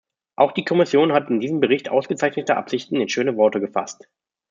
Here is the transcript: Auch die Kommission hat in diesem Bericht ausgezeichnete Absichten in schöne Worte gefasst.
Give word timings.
Auch 0.35 0.51
die 0.53 0.65
Kommission 0.65 1.13
hat 1.13 1.29
in 1.29 1.39
diesem 1.41 1.59
Bericht 1.59 1.89
ausgezeichnete 1.89 2.57
Absichten 2.57 2.95
in 2.95 3.07
schöne 3.07 3.37
Worte 3.37 3.59
gefasst. 3.59 4.09